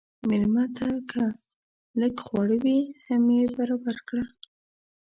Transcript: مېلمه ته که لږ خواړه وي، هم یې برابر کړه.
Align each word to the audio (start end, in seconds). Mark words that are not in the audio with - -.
مېلمه 0.29 0.65
ته 0.77 0.87
که 1.09 1.23
لږ 1.99 2.13
خواړه 2.25 2.57
وي، 2.63 2.79
هم 3.07 3.23
یې 3.37 3.45
برابر 3.57 3.97
کړه. 4.07 4.23